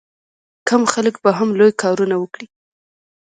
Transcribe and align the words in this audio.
کم 0.69 0.81
خلک 0.93 1.15
به 1.23 1.29
هم 1.37 1.49
لوی 1.59 1.71
کارونه 1.81 2.15
وکړي. 2.19 2.45